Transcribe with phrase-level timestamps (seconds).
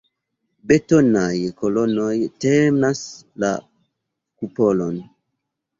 [0.71, 2.15] Betonaj kolonoj
[2.47, 3.05] tenas
[3.45, 5.01] la kupolon.